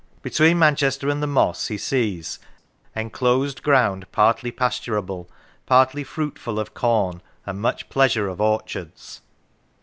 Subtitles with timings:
[0.23, 2.39] Between Manchester and the Moss he sees"
[2.95, 5.29] en closed ground partly pasturable,
[5.67, 9.21] partly fruitful of corn, and much pleasure of orchards."